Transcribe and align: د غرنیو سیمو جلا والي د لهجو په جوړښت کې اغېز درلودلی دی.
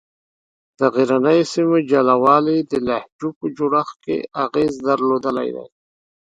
د 0.79 0.81
غرنیو 0.95 1.49
سیمو 1.53 1.77
جلا 1.91 2.15
والي 2.23 2.57
د 2.71 2.73
لهجو 2.87 3.29
په 3.39 3.45
جوړښت 3.57 3.95
کې 4.03 4.17
اغېز 4.45 4.71
درلودلی 4.87 5.49
دی. 5.55 5.67